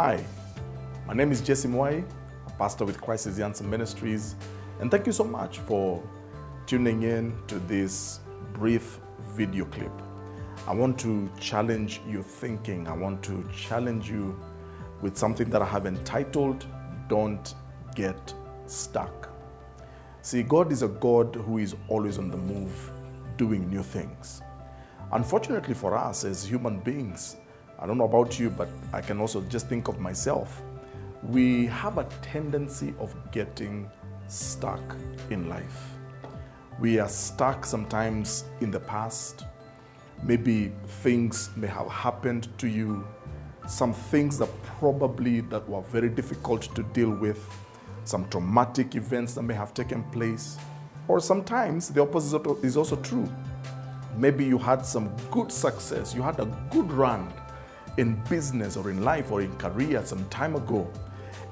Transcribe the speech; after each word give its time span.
Hi, 0.00 0.24
my 1.08 1.12
name 1.12 1.32
is 1.32 1.40
Jesse 1.40 1.66
Mwai, 1.66 2.04
a 2.46 2.50
pastor 2.52 2.84
with 2.84 3.00
Christ 3.00 3.26
is 3.26 3.36
the 3.36 3.44
Answer 3.44 3.64
Ministries, 3.64 4.36
and 4.78 4.92
thank 4.92 5.06
you 5.06 5.12
so 5.12 5.24
much 5.24 5.58
for 5.58 6.00
tuning 6.66 7.02
in 7.02 7.34
to 7.48 7.58
this 7.58 8.20
brief 8.52 9.00
video 9.30 9.64
clip. 9.64 9.90
I 10.68 10.72
want 10.72 11.00
to 11.00 11.28
challenge 11.40 12.00
your 12.08 12.22
thinking. 12.22 12.86
I 12.86 12.92
want 12.92 13.24
to 13.24 13.44
challenge 13.52 14.08
you 14.08 14.38
with 15.02 15.18
something 15.18 15.50
that 15.50 15.62
I 15.62 15.66
have 15.66 15.84
entitled 15.84 16.64
Don't 17.08 17.56
Get 17.96 18.32
Stuck. 18.66 19.28
See, 20.22 20.44
God 20.44 20.70
is 20.70 20.82
a 20.82 20.88
God 20.88 21.34
who 21.34 21.58
is 21.58 21.74
always 21.88 22.18
on 22.18 22.30
the 22.30 22.36
move, 22.36 22.92
doing 23.36 23.68
new 23.68 23.82
things. 23.82 24.42
Unfortunately 25.10 25.74
for 25.74 25.96
us 25.96 26.24
as 26.24 26.44
human 26.44 26.78
beings, 26.78 27.34
I 27.80 27.86
don't 27.86 27.96
know 27.96 28.04
about 28.04 28.40
you, 28.40 28.50
but 28.50 28.68
I 28.92 29.00
can 29.00 29.20
also 29.20 29.40
just 29.42 29.68
think 29.68 29.86
of 29.86 30.00
myself. 30.00 30.62
We 31.22 31.66
have 31.66 31.98
a 31.98 32.04
tendency 32.22 32.92
of 32.98 33.14
getting 33.30 33.88
stuck 34.26 34.96
in 35.30 35.48
life. 35.48 35.92
We 36.80 36.98
are 36.98 37.08
stuck 37.08 37.64
sometimes 37.64 38.44
in 38.60 38.72
the 38.72 38.80
past. 38.80 39.44
Maybe 40.24 40.72
things 41.02 41.50
may 41.56 41.68
have 41.68 41.88
happened 41.88 42.48
to 42.58 42.66
you, 42.66 43.06
some 43.68 43.92
things 43.92 44.38
that 44.38 44.48
probably 44.64 45.40
that 45.42 45.68
were 45.68 45.82
very 45.82 46.08
difficult 46.08 46.62
to 46.74 46.82
deal 46.82 47.10
with, 47.10 47.48
some 48.02 48.28
traumatic 48.28 48.96
events 48.96 49.34
that 49.34 49.42
may 49.42 49.54
have 49.54 49.72
taken 49.72 50.02
place. 50.10 50.56
Or 51.06 51.20
sometimes 51.20 51.90
the 51.90 52.02
opposite 52.02 52.44
is 52.64 52.76
also 52.76 52.96
true. 52.96 53.28
Maybe 54.16 54.44
you 54.44 54.58
had 54.58 54.84
some 54.84 55.14
good 55.30 55.52
success, 55.52 56.12
you 56.12 56.22
had 56.22 56.40
a 56.40 56.46
good 56.70 56.90
run 56.90 57.32
in 57.98 58.14
business 58.30 58.76
or 58.76 58.90
in 58.90 59.04
life 59.04 59.30
or 59.30 59.42
in 59.42 59.54
career 59.56 60.04
some 60.04 60.26
time 60.28 60.56
ago, 60.56 60.90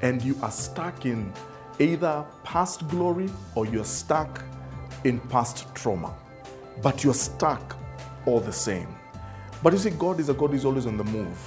and 0.00 0.22
you 0.22 0.38
are 0.42 0.50
stuck 0.50 1.04
in 1.04 1.32
either 1.78 2.24
past 2.44 2.88
glory 2.88 3.28
or 3.54 3.66
you're 3.66 3.84
stuck 3.84 4.42
in 5.04 5.20
past 5.20 5.66
trauma. 5.74 6.14
But 6.82 7.04
you're 7.04 7.14
stuck 7.14 7.76
all 8.26 8.40
the 8.40 8.52
same. 8.52 8.88
But 9.62 9.72
you 9.72 9.78
see, 9.78 9.90
God 9.90 10.20
is 10.20 10.28
a 10.28 10.34
God 10.34 10.50
who's 10.50 10.64
always 10.64 10.86
on 10.86 10.96
the 10.96 11.04
move. 11.04 11.38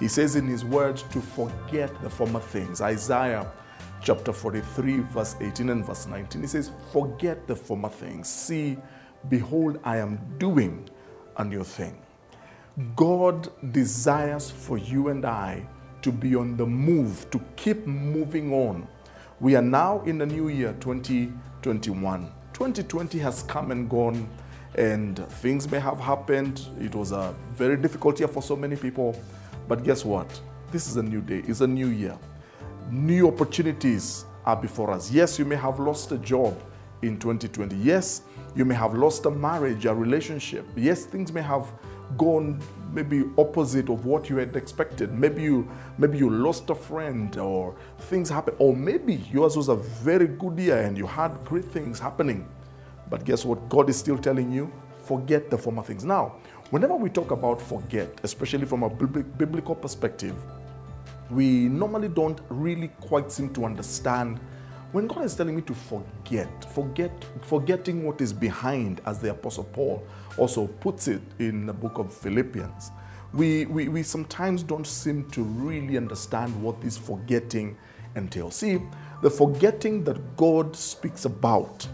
He 0.00 0.08
says 0.08 0.36
in 0.36 0.46
His 0.46 0.64
word 0.64 0.96
to 0.96 1.20
forget 1.20 1.90
the 2.02 2.10
former 2.10 2.40
things. 2.40 2.80
Isaiah 2.80 3.50
chapter 4.02 4.32
43, 4.32 5.00
verse 5.00 5.36
18 5.40 5.70
and 5.70 5.84
verse 5.84 6.06
19. 6.06 6.40
He 6.40 6.46
says, 6.46 6.70
Forget 6.92 7.46
the 7.46 7.56
former 7.56 7.88
things. 7.88 8.28
See, 8.28 8.78
behold, 9.28 9.80
I 9.84 9.98
am 9.98 10.18
doing 10.38 10.88
a 11.36 11.44
new 11.44 11.64
thing. 11.64 12.00
God 12.94 13.50
desires 13.72 14.50
for 14.50 14.78
you 14.78 15.08
and 15.08 15.24
I 15.24 15.66
to 16.02 16.12
be 16.12 16.36
on 16.36 16.56
the 16.56 16.64
move, 16.64 17.28
to 17.30 17.40
keep 17.56 17.84
moving 17.86 18.52
on. 18.52 18.86
We 19.40 19.56
are 19.56 19.62
now 19.62 20.02
in 20.02 20.18
the 20.18 20.26
new 20.26 20.48
year 20.48 20.74
2021. 20.78 22.32
2020 22.52 23.18
has 23.18 23.42
come 23.44 23.72
and 23.72 23.90
gone, 23.90 24.28
and 24.76 25.18
things 25.40 25.68
may 25.68 25.80
have 25.80 25.98
happened. 25.98 26.68
It 26.80 26.94
was 26.94 27.10
a 27.10 27.34
very 27.54 27.76
difficult 27.76 28.20
year 28.20 28.28
for 28.28 28.42
so 28.42 28.54
many 28.54 28.76
people. 28.76 29.20
But 29.66 29.82
guess 29.82 30.04
what? 30.04 30.40
This 30.70 30.86
is 30.86 30.96
a 30.96 31.02
new 31.02 31.20
day, 31.20 31.42
it's 31.48 31.62
a 31.62 31.66
new 31.66 31.88
year. 31.88 32.16
New 32.92 33.26
opportunities 33.26 34.24
are 34.44 34.56
before 34.56 34.92
us. 34.92 35.10
Yes, 35.10 35.36
you 35.36 35.44
may 35.44 35.56
have 35.56 35.80
lost 35.80 36.12
a 36.12 36.18
job 36.18 36.56
in 37.02 37.18
2020. 37.18 37.74
Yes, 37.76 38.22
you 38.54 38.64
may 38.64 38.74
have 38.74 38.94
lost 38.94 39.26
a 39.26 39.30
marriage, 39.30 39.84
a 39.86 39.94
relationship. 39.94 40.64
Yes, 40.76 41.06
things 41.06 41.32
may 41.32 41.42
have 41.42 41.72
gone 42.16 42.60
maybe 42.92 43.24
opposite 43.36 43.90
of 43.90 44.06
what 44.06 44.30
you 44.30 44.36
had 44.36 44.56
expected. 44.56 45.12
Maybe 45.12 45.42
you 45.42 45.68
maybe 45.98 46.18
you 46.18 46.30
lost 46.30 46.70
a 46.70 46.74
friend 46.74 47.36
or 47.38 47.76
things 47.98 48.30
happen. 48.30 48.54
Or 48.58 48.74
maybe 48.74 49.16
yours 49.32 49.56
was 49.56 49.68
a 49.68 49.76
very 49.76 50.26
good 50.26 50.58
year 50.58 50.78
and 50.78 50.96
you 50.96 51.06
had 51.06 51.44
great 51.44 51.66
things 51.66 51.98
happening. 51.98 52.48
But 53.10 53.24
guess 53.24 53.44
what? 53.44 53.68
God 53.68 53.88
is 53.88 53.96
still 53.96 54.18
telling 54.18 54.50
you, 54.52 54.72
forget 55.04 55.50
the 55.50 55.58
former 55.58 55.82
things. 55.82 56.04
Now, 56.04 56.36
whenever 56.70 56.94
we 56.94 57.10
talk 57.10 57.30
about 57.30 57.60
forget, 57.60 58.20
especially 58.22 58.66
from 58.66 58.82
a 58.82 58.90
biblical 58.90 59.74
perspective, 59.74 60.34
we 61.30 61.68
normally 61.68 62.08
don't 62.08 62.40
really 62.48 62.88
quite 63.00 63.30
seem 63.30 63.52
to 63.54 63.64
understand 63.64 64.40
when 64.92 65.06
God 65.06 65.24
is 65.24 65.34
telling 65.34 65.54
me 65.54 65.62
to 65.62 65.74
forget, 65.74 66.64
forget, 66.72 67.12
forgetting 67.42 68.04
what 68.04 68.20
is 68.22 68.32
behind, 68.32 69.02
as 69.04 69.18
the 69.18 69.30
Apostle 69.30 69.64
Paul 69.64 70.06
also 70.38 70.66
puts 70.66 71.08
it 71.08 71.20
in 71.38 71.66
the 71.66 71.72
book 71.74 71.98
of 71.98 72.12
Philippians, 72.12 72.90
we, 73.34 73.66
we, 73.66 73.88
we 73.88 74.02
sometimes 74.02 74.62
don't 74.62 74.86
seem 74.86 75.28
to 75.30 75.42
really 75.42 75.98
understand 75.98 76.62
what 76.62 76.80
this 76.80 76.96
forgetting 76.96 77.76
entails. 78.16 78.56
See, 78.56 78.80
the 79.22 79.28
forgetting 79.28 80.04
that 80.04 80.36
God 80.38 80.74
speaks 80.74 81.26
about 81.26 81.86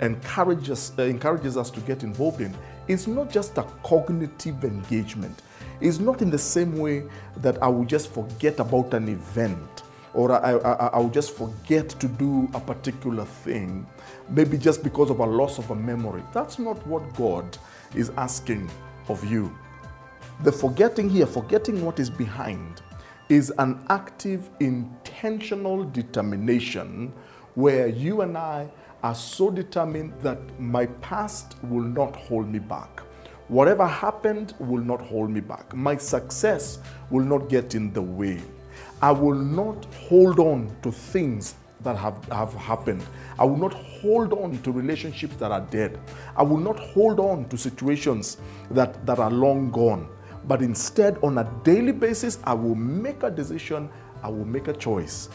encourages, 0.00 0.92
uh, 0.98 1.02
encourages 1.02 1.56
us 1.56 1.70
to 1.70 1.80
get 1.80 2.02
involved 2.02 2.40
in 2.40 2.52
is 2.88 3.06
not 3.06 3.30
just 3.30 3.58
a 3.58 3.62
cognitive 3.84 4.64
engagement. 4.64 5.42
It's 5.80 6.00
not 6.00 6.20
in 6.20 6.30
the 6.30 6.38
same 6.38 6.78
way 6.78 7.04
that 7.36 7.62
I 7.62 7.68
will 7.68 7.84
just 7.84 8.12
forget 8.12 8.58
about 8.58 8.92
an 8.92 9.08
event 9.08 9.79
or 10.14 10.32
I, 10.32 10.52
I, 10.52 10.86
I 10.86 10.98
will 10.98 11.10
just 11.10 11.36
forget 11.36 11.88
to 11.88 12.08
do 12.08 12.48
a 12.54 12.60
particular 12.60 13.24
thing, 13.24 13.86
maybe 14.28 14.58
just 14.58 14.82
because 14.82 15.10
of 15.10 15.20
a 15.20 15.26
loss 15.26 15.58
of 15.58 15.70
a 15.70 15.74
memory. 15.74 16.22
That's 16.32 16.58
not 16.58 16.84
what 16.86 17.14
God 17.14 17.56
is 17.94 18.10
asking 18.16 18.70
of 19.08 19.24
you. 19.30 19.56
The 20.42 20.52
forgetting 20.52 21.08
here, 21.08 21.26
forgetting 21.26 21.84
what 21.84 22.00
is 22.00 22.10
behind, 22.10 22.82
is 23.28 23.52
an 23.58 23.84
active, 23.90 24.50
intentional 24.58 25.84
determination 25.84 27.12
where 27.54 27.86
you 27.86 28.22
and 28.22 28.36
I 28.36 28.68
are 29.02 29.14
so 29.14 29.50
determined 29.50 30.12
that 30.22 30.38
my 30.58 30.86
past 30.86 31.56
will 31.64 31.84
not 31.84 32.16
hold 32.16 32.48
me 32.48 32.58
back. 32.58 33.00
Whatever 33.48 33.86
happened 33.86 34.54
will 34.58 34.82
not 34.82 35.00
hold 35.00 35.30
me 35.30 35.40
back. 35.40 35.74
My 35.74 35.96
success 35.96 36.78
will 37.10 37.24
not 37.24 37.48
get 37.48 37.74
in 37.74 37.92
the 37.92 38.02
way. 38.02 38.40
I 39.02 39.12
will 39.12 39.34
not 39.34 39.86
hold 40.08 40.38
on 40.38 40.74
to 40.82 40.92
things 40.92 41.54
that 41.82 41.96
have, 41.96 42.22
have 42.26 42.52
happened. 42.54 43.02
I 43.38 43.44
will 43.44 43.56
not 43.56 43.72
hold 43.72 44.34
on 44.34 44.58
to 44.62 44.72
relationships 44.72 45.36
that 45.36 45.50
are 45.50 45.62
dead. 45.70 45.98
I 46.36 46.42
will 46.42 46.58
not 46.58 46.78
hold 46.78 47.18
on 47.18 47.48
to 47.48 47.56
situations 47.56 48.36
that, 48.70 49.06
that 49.06 49.18
are 49.18 49.30
long 49.30 49.70
gone. 49.70 50.08
But 50.46 50.62
instead, 50.62 51.18
on 51.22 51.38
a 51.38 51.50
daily 51.64 51.92
basis, 51.92 52.38
I 52.44 52.54
will 52.54 52.74
make 52.74 53.22
a 53.22 53.30
decision, 53.30 53.88
I 54.22 54.28
will 54.28 54.44
make 54.44 54.68
a 54.68 54.74
choice. 54.74 55.30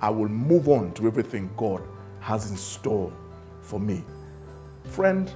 I 0.00 0.10
will 0.10 0.28
move 0.28 0.68
on 0.68 0.92
to 0.94 1.06
everything 1.06 1.50
God 1.56 1.82
has 2.20 2.50
in 2.50 2.56
store 2.56 3.12
for 3.62 3.80
me. 3.80 4.04
Friend, 4.84 5.32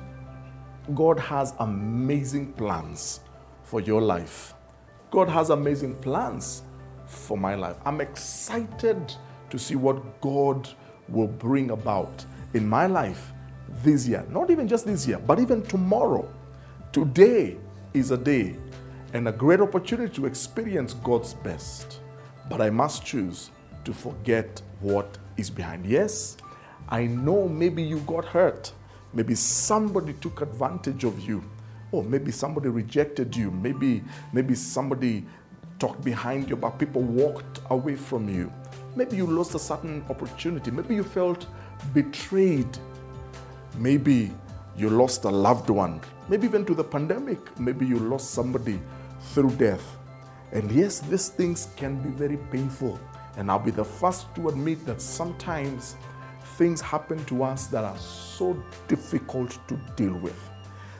God 0.94 1.18
has 1.18 1.54
amazing 1.60 2.52
plans 2.52 3.20
for 3.62 3.80
your 3.80 4.02
life. 4.02 4.54
God 5.10 5.28
has 5.28 5.50
amazing 5.50 5.94
plans 5.96 6.62
for 7.10 7.36
my 7.36 7.54
life. 7.54 7.76
I'm 7.84 8.00
excited 8.00 9.14
to 9.50 9.58
see 9.58 9.74
what 9.74 10.20
God 10.20 10.68
will 11.08 11.26
bring 11.26 11.70
about 11.70 12.24
in 12.54 12.68
my 12.68 12.86
life 12.86 13.32
this 13.82 14.06
year. 14.06 14.24
Not 14.30 14.50
even 14.50 14.68
just 14.68 14.86
this 14.86 15.06
year, 15.06 15.18
but 15.18 15.40
even 15.40 15.62
tomorrow. 15.62 16.28
Today 16.92 17.56
is 17.94 18.10
a 18.10 18.16
day 18.16 18.56
and 19.12 19.28
a 19.28 19.32
great 19.32 19.60
opportunity 19.60 20.12
to 20.14 20.26
experience 20.26 20.94
God's 20.94 21.34
best. 21.34 22.00
But 22.48 22.60
I 22.60 22.70
must 22.70 23.04
choose 23.04 23.50
to 23.84 23.92
forget 23.92 24.62
what 24.80 25.18
is 25.36 25.50
behind. 25.50 25.86
Yes, 25.86 26.36
I 26.88 27.06
know 27.06 27.48
maybe 27.48 27.82
you 27.82 27.98
got 28.00 28.24
hurt. 28.24 28.72
Maybe 29.12 29.34
somebody 29.34 30.12
took 30.14 30.40
advantage 30.40 31.04
of 31.04 31.18
you. 31.20 31.42
Or 31.92 32.04
maybe 32.04 32.30
somebody 32.30 32.68
rejected 32.68 33.34
you. 33.34 33.50
Maybe, 33.50 34.02
maybe 34.32 34.54
somebody 34.54 35.26
talked 35.80 36.04
behind 36.04 36.48
your 36.48 36.58
back, 36.58 36.78
people 36.78 37.02
walked 37.02 37.60
away 37.70 37.96
from 37.96 38.28
you. 38.28 38.52
Maybe 38.94 39.16
you 39.16 39.26
lost 39.26 39.54
a 39.54 39.58
certain 39.58 40.04
opportunity. 40.10 40.70
Maybe 40.70 40.94
you 40.94 41.02
felt 41.02 41.46
betrayed. 41.94 42.78
Maybe 43.78 44.30
you 44.76 44.90
lost 44.90 45.24
a 45.24 45.30
loved 45.30 45.70
one. 45.70 46.00
Maybe 46.28 46.46
even 46.46 46.64
to 46.66 46.74
the 46.74 46.84
pandemic. 46.84 47.58
Maybe 47.58 47.86
you 47.86 47.98
lost 47.98 48.32
somebody 48.32 48.78
through 49.32 49.52
death. 49.52 49.82
And 50.52 50.70
yes, 50.70 51.00
these 51.00 51.28
things 51.28 51.68
can 51.76 51.96
be 52.02 52.10
very 52.10 52.36
painful. 52.52 53.00
And 53.36 53.50
I'll 53.50 53.58
be 53.58 53.70
the 53.70 53.84
first 53.84 54.32
to 54.34 54.48
admit 54.48 54.84
that 54.86 55.00
sometimes 55.00 55.96
things 56.56 56.80
happen 56.80 57.24
to 57.26 57.42
us 57.42 57.68
that 57.68 57.84
are 57.84 57.96
so 57.96 58.62
difficult 58.86 59.58
to 59.68 59.80
deal 59.96 60.14
with. 60.18 60.38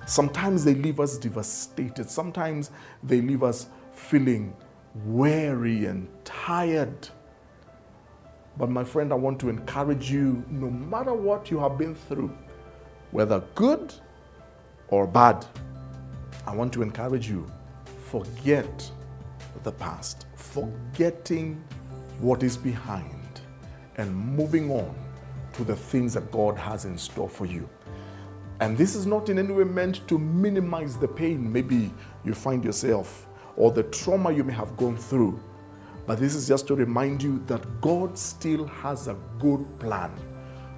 Sometimes 0.06 0.64
they 0.64 0.74
leave 0.74 1.00
us 1.00 1.18
devastated. 1.18 2.08
Sometimes 2.08 2.70
they 3.02 3.20
leave 3.20 3.42
us 3.42 3.66
feeling 3.92 4.54
weary 4.94 5.86
and 5.86 6.08
tired. 6.24 7.08
But 8.56 8.70
my 8.70 8.84
friend, 8.84 9.12
I 9.12 9.16
want 9.16 9.38
to 9.40 9.48
encourage 9.48 10.10
you 10.10 10.44
no 10.50 10.70
matter 10.70 11.14
what 11.14 11.50
you 11.50 11.58
have 11.60 11.78
been 11.78 11.94
through, 11.94 12.36
whether 13.10 13.40
good 13.54 13.94
or 14.88 15.06
bad, 15.06 15.46
I 16.46 16.54
want 16.54 16.72
to 16.74 16.82
encourage 16.82 17.28
you 17.28 17.50
forget 18.10 18.90
the 19.62 19.72
past. 19.72 20.26
Forgetting 20.34 21.62
what 22.18 22.42
is 22.42 22.56
behind 22.56 23.40
and 23.96 24.14
moving 24.14 24.70
on 24.70 24.94
to 25.52 25.64
the 25.64 25.76
things 25.76 26.14
that 26.14 26.30
God 26.30 26.56
has 26.56 26.84
in 26.84 26.96
store 26.98 27.28
for 27.28 27.46
you. 27.46 27.68
And 28.60 28.76
this 28.76 28.94
is 28.94 29.06
not 29.06 29.28
in 29.28 29.38
any 29.38 29.52
way 29.52 29.64
meant 29.64 30.06
to 30.08 30.18
minimize 30.18 30.96
the 30.96 31.08
pain 31.08 31.50
maybe 31.50 31.90
you 32.24 32.34
find 32.34 32.62
yourself 32.64 33.26
or 33.56 33.70
the 33.70 33.82
trauma 33.84 34.32
you 34.32 34.44
may 34.44 34.52
have 34.52 34.76
gone 34.76 34.96
through. 34.96 35.40
But 36.06 36.18
this 36.18 36.34
is 36.34 36.48
just 36.48 36.66
to 36.68 36.74
remind 36.74 37.22
you 37.22 37.42
that 37.46 37.80
God 37.80 38.18
still 38.18 38.66
has 38.66 39.08
a 39.08 39.16
good 39.38 39.64
plan 39.78 40.12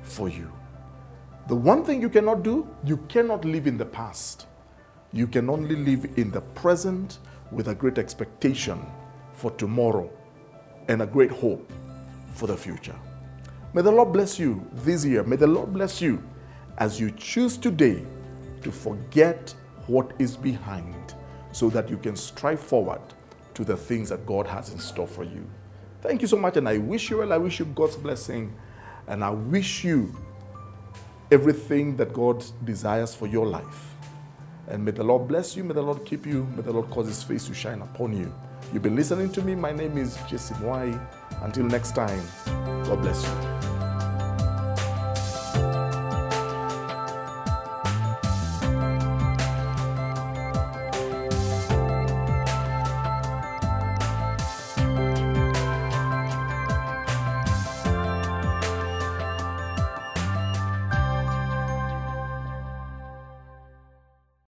for 0.02 0.28
you. 0.28 0.50
The 1.48 1.56
one 1.56 1.84
thing 1.84 2.00
you 2.00 2.08
cannot 2.08 2.42
do, 2.42 2.68
you 2.84 2.98
cannot 3.08 3.44
live 3.44 3.66
in 3.66 3.76
the 3.76 3.84
past. 3.84 4.46
You 5.12 5.26
can 5.26 5.50
only 5.50 5.76
live 5.76 6.06
in 6.16 6.30
the 6.30 6.40
present 6.40 7.18
with 7.50 7.68
a 7.68 7.74
great 7.74 7.98
expectation 7.98 8.80
for 9.32 9.50
tomorrow 9.52 10.10
and 10.88 11.02
a 11.02 11.06
great 11.06 11.30
hope 11.30 11.72
for 12.34 12.46
the 12.46 12.56
future. 12.56 12.96
May 13.74 13.82
the 13.82 13.90
Lord 13.90 14.12
bless 14.12 14.38
you 14.38 14.66
this 14.72 15.04
year. 15.04 15.22
May 15.24 15.36
the 15.36 15.46
Lord 15.46 15.72
bless 15.72 16.00
you 16.00 16.22
as 16.78 17.00
you 17.00 17.10
choose 17.12 17.56
today 17.56 18.04
to 18.62 18.70
forget 18.70 19.54
what 19.86 20.12
is 20.18 20.36
behind 20.36 21.14
so 21.52 21.70
that 21.70 21.88
you 21.88 21.96
can 21.96 22.16
strive 22.16 22.60
forward 22.60 23.00
to 23.54 23.64
the 23.64 23.76
things 23.76 24.08
that 24.08 24.26
God 24.26 24.46
has 24.46 24.70
in 24.70 24.78
store 24.78 25.06
for 25.06 25.24
you. 25.24 25.48
Thank 26.00 26.22
you 26.22 26.28
so 26.28 26.36
much, 26.36 26.56
and 26.56 26.68
I 26.68 26.78
wish 26.78 27.10
you 27.10 27.18
well. 27.18 27.32
I 27.32 27.36
wish 27.36 27.60
you 27.60 27.66
God's 27.66 27.96
blessing, 27.96 28.52
and 29.06 29.22
I 29.22 29.30
wish 29.30 29.84
you 29.84 30.14
everything 31.30 31.96
that 31.96 32.12
God 32.12 32.44
desires 32.64 33.14
for 33.14 33.26
your 33.26 33.46
life. 33.46 33.94
And 34.68 34.84
may 34.84 34.90
the 34.90 35.04
Lord 35.04 35.28
bless 35.28 35.56
you, 35.56 35.64
may 35.64 35.74
the 35.74 35.82
Lord 35.82 36.04
keep 36.04 36.26
you, 36.26 36.46
may 36.56 36.62
the 36.62 36.72
Lord 36.72 36.90
cause 36.90 37.06
his 37.06 37.22
face 37.22 37.46
to 37.46 37.54
shine 37.54 37.82
upon 37.82 38.16
you. 38.16 38.32
You've 38.72 38.82
been 38.82 38.96
listening 38.96 39.30
to 39.32 39.42
me. 39.42 39.54
My 39.54 39.72
name 39.72 39.98
is 39.98 40.16
Jesse 40.28 40.54
Mwai. 40.54 40.98
Until 41.42 41.64
next 41.64 41.94
time, 41.94 42.22
God 42.84 43.02
bless 43.02 43.22
you. 43.24 43.61